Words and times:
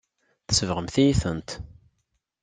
Tsebɣemt-iyi-tent. 0.47 1.49